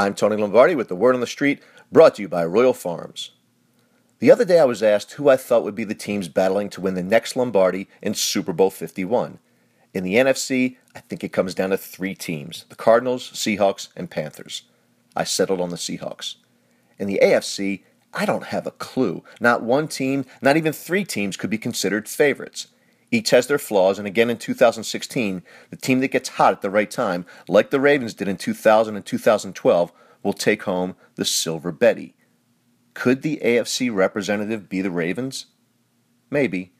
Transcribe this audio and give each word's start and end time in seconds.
I'm 0.00 0.14
Tony 0.14 0.36
Lombardi 0.36 0.74
with 0.74 0.88
the 0.88 0.96
Word 0.96 1.14
on 1.14 1.20
the 1.20 1.26
Street, 1.26 1.60
brought 1.92 2.14
to 2.14 2.22
you 2.22 2.28
by 2.30 2.42
Royal 2.46 2.72
Farms. 2.72 3.32
The 4.18 4.30
other 4.30 4.46
day 4.46 4.58
I 4.58 4.64
was 4.64 4.82
asked 4.82 5.12
who 5.12 5.28
I 5.28 5.36
thought 5.36 5.62
would 5.62 5.74
be 5.74 5.84
the 5.84 5.94
teams 5.94 6.26
battling 6.26 6.70
to 6.70 6.80
win 6.80 6.94
the 6.94 7.02
next 7.02 7.36
Lombardi 7.36 7.86
in 8.00 8.14
Super 8.14 8.54
Bowl 8.54 8.70
51. 8.70 9.40
In 9.92 10.02
the 10.02 10.14
NFC, 10.14 10.78
I 10.96 11.00
think 11.00 11.22
it 11.22 11.34
comes 11.34 11.54
down 11.54 11.68
to 11.68 11.76
three 11.76 12.14
teams 12.14 12.64
the 12.70 12.76
Cardinals, 12.76 13.30
Seahawks, 13.32 13.88
and 13.94 14.10
Panthers. 14.10 14.62
I 15.14 15.24
settled 15.24 15.60
on 15.60 15.68
the 15.68 15.76
Seahawks. 15.76 16.36
In 16.98 17.06
the 17.06 17.20
AFC, 17.22 17.82
I 18.14 18.24
don't 18.24 18.44
have 18.44 18.66
a 18.66 18.70
clue. 18.70 19.22
Not 19.38 19.62
one 19.62 19.86
team, 19.86 20.24
not 20.40 20.56
even 20.56 20.72
three 20.72 21.04
teams 21.04 21.36
could 21.36 21.50
be 21.50 21.58
considered 21.58 22.08
favorites. 22.08 22.68
Each 23.12 23.30
has 23.30 23.48
their 23.48 23.58
flaws, 23.58 23.98
and 23.98 24.06
again 24.06 24.30
in 24.30 24.38
2016, 24.38 25.42
the 25.70 25.76
team 25.76 26.00
that 26.00 26.12
gets 26.12 26.30
hot 26.30 26.52
at 26.52 26.62
the 26.62 26.70
right 26.70 26.90
time, 26.90 27.26
like 27.48 27.70
the 27.70 27.80
Ravens 27.80 28.14
did 28.14 28.28
in 28.28 28.36
2000 28.36 28.94
and 28.94 29.04
2012, 29.04 29.92
will 30.22 30.32
take 30.32 30.62
home 30.62 30.94
the 31.16 31.24
Silver 31.24 31.72
Betty. 31.72 32.14
Could 32.94 33.22
the 33.22 33.40
AFC 33.42 33.92
representative 33.92 34.68
be 34.68 34.80
the 34.80 34.90
Ravens? 34.90 35.46
Maybe, 36.30 36.72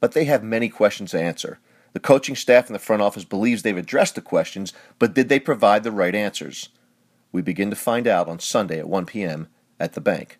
but 0.00 0.12
they 0.12 0.24
have 0.24 0.44
many 0.44 0.68
questions 0.68 1.10
to 1.10 1.20
answer. 1.20 1.58
The 1.92 2.00
coaching 2.00 2.36
staff 2.36 2.66
and 2.66 2.74
the 2.74 2.80
front 2.80 3.02
office 3.02 3.24
believes 3.24 3.62
they've 3.62 3.76
addressed 3.76 4.16
the 4.16 4.20
questions, 4.20 4.72
but 4.98 5.14
did 5.14 5.28
they 5.28 5.40
provide 5.40 5.82
the 5.82 5.92
right 5.92 6.14
answers? 6.14 6.68
We 7.32 7.40
begin 7.42 7.70
to 7.70 7.76
find 7.76 8.06
out 8.06 8.28
on 8.28 8.38
Sunday 8.38 8.78
at 8.78 8.88
1 8.88 9.06
p.m. 9.06 9.48
at 9.80 9.94
the 9.94 10.00
bank. 10.00 10.38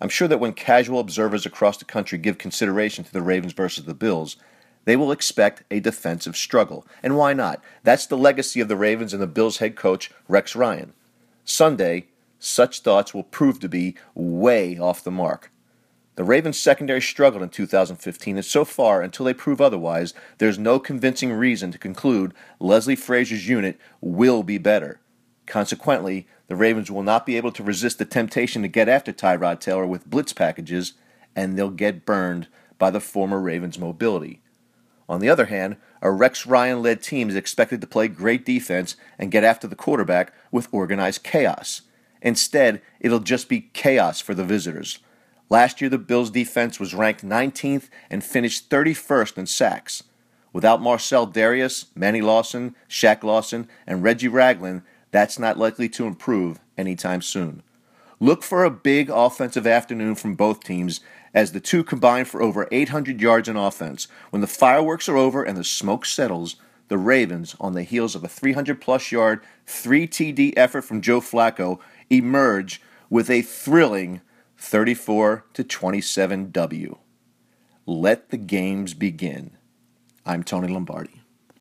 I'm 0.00 0.08
sure 0.08 0.26
that 0.28 0.40
when 0.40 0.52
casual 0.52 0.98
observers 0.98 1.46
across 1.46 1.78
the 1.78 1.84
country 1.84 2.18
give 2.18 2.36
consideration 2.36 3.04
to 3.04 3.12
the 3.12 3.22
Ravens 3.22 3.52
versus 3.52 3.84
the 3.84 3.94
Bills, 3.94 4.36
they 4.84 4.96
will 4.96 5.12
expect 5.12 5.62
a 5.70 5.80
defensive 5.80 6.36
struggle. 6.36 6.86
And 7.02 7.16
why 7.16 7.32
not? 7.32 7.62
That's 7.82 8.06
the 8.06 8.16
legacy 8.16 8.60
of 8.60 8.68
the 8.68 8.76
Ravens 8.76 9.12
and 9.12 9.22
the 9.22 9.26
Bills 9.26 9.58
head 9.58 9.76
coach, 9.76 10.10
Rex 10.28 10.56
Ryan. 10.56 10.92
Sunday, 11.44 12.06
such 12.38 12.80
thoughts 12.80 13.14
will 13.14 13.22
prove 13.22 13.60
to 13.60 13.68
be 13.68 13.94
way 14.14 14.78
off 14.78 15.04
the 15.04 15.10
mark. 15.10 15.50
The 16.14 16.24
Ravens' 16.24 16.60
secondary 16.60 17.00
struggled 17.00 17.42
in 17.42 17.48
2015, 17.48 18.36
and 18.36 18.44
so 18.44 18.64
far, 18.64 19.00
until 19.00 19.24
they 19.24 19.32
prove 19.32 19.60
otherwise, 19.60 20.12
there's 20.38 20.58
no 20.58 20.78
convincing 20.78 21.32
reason 21.32 21.72
to 21.72 21.78
conclude 21.78 22.34
Leslie 22.60 22.96
Frazier's 22.96 23.48
unit 23.48 23.80
will 24.00 24.42
be 24.42 24.58
better. 24.58 25.00
Consequently, 25.46 26.26
the 26.48 26.56
Ravens 26.56 26.90
will 26.90 27.02
not 27.02 27.24
be 27.24 27.36
able 27.36 27.52
to 27.52 27.62
resist 27.62 27.98
the 27.98 28.04
temptation 28.04 28.60
to 28.60 28.68
get 28.68 28.88
after 28.88 29.12
Tyrod 29.12 29.60
Taylor 29.60 29.86
with 29.86 30.08
blitz 30.08 30.34
packages, 30.34 30.92
and 31.34 31.56
they'll 31.56 31.70
get 31.70 32.04
burned 32.04 32.48
by 32.78 32.90
the 32.90 33.00
former 33.00 33.40
Ravens' 33.40 33.78
mobility. 33.78 34.42
On 35.08 35.20
the 35.20 35.28
other 35.28 35.46
hand, 35.46 35.76
a 36.00 36.10
Rex 36.10 36.46
Ryan 36.46 36.82
led 36.82 37.02
team 37.02 37.28
is 37.28 37.36
expected 37.36 37.80
to 37.80 37.86
play 37.86 38.08
great 38.08 38.44
defense 38.44 38.96
and 39.18 39.30
get 39.30 39.44
after 39.44 39.66
the 39.66 39.76
quarterback 39.76 40.32
with 40.50 40.68
organized 40.72 41.22
chaos. 41.22 41.82
Instead, 42.20 42.80
it'll 43.00 43.20
just 43.20 43.48
be 43.48 43.70
chaos 43.72 44.20
for 44.20 44.34
the 44.34 44.44
visitors. 44.44 44.98
Last 45.50 45.80
year, 45.80 45.90
the 45.90 45.98
Bills' 45.98 46.30
defense 46.30 46.80
was 46.80 46.94
ranked 46.94 47.24
19th 47.24 47.88
and 48.08 48.24
finished 48.24 48.70
31st 48.70 49.38
in 49.38 49.46
sacks. 49.46 50.02
Without 50.52 50.82
Marcell 50.82 51.26
Dareus, 51.26 51.86
Manny 51.94 52.20
Lawson, 52.20 52.74
Shaq 52.88 53.22
Lawson, 53.22 53.68
and 53.86 54.02
Reggie 54.02 54.28
Ragland, 54.28 54.82
that's 55.10 55.38
not 55.38 55.58
likely 55.58 55.88
to 55.90 56.06
improve 56.06 56.58
anytime 56.78 57.22
soon. 57.22 57.62
Look 58.20 58.42
for 58.42 58.64
a 58.64 58.70
big 58.70 59.10
offensive 59.10 59.66
afternoon 59.66 60.14
from 60.14 60.36
both 60.36 60.62
teams 60.62 61.00
as 61.34 61.52
the 61.52 61.60
two 61.60 61.82
combine 61.84 62.24
for 62.24 62.42
over 62.42 62.68
800 62.70 63.20
yards 63.20 63.48
in 63.48 63.56
offense. 63.56 64.08
When 64.30 64.40
the 64.40 64.46
fireworks 64.46 65.08
are 65.08 65.16
over 65.16 65.42
and 65.42 65.56
the 65.56 65.64
smoke 65.64 66.04
settles, 66.04 66.56
the 66.88 66.98
Ravens, 66.98 67.56
on 67.58 67.72
the 67.72 67.84
heels 67.84 68.14
of 68.14 68.22
a 68.22 68.28
300 68.28 68.80
plus 68.80 69.10
yard, 69.10 69.40
3 69.66 70.06
TD 70.06 70.52
effort 70.56 70.82
from 70.82 71.00
Joe 71.00 71.20
Flacco, 71.20 71.78
emerge 72.10 72.82
with 73.08 73.30
a 73.30 73.42
thrilling 73.42 74.20
34 74.58 75.46
to 75.54 75.64
27 75.64 76.50
W. 76.50 76.98
Let 77.86 78.30
the 78.30 78.36
games 78.36 78.94
begin. 78.94 79.56
I'm 80.24 80.42
Tony 80.42 80.68
Lombardi. 80.68 81.21